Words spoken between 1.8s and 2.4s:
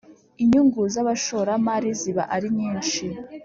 ziba